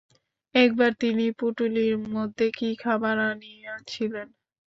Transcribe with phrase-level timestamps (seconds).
[0.55, 4.27] একবার তিনি পুঁটুলির মধ্যে কি খাবার আনিয়াছিলেন।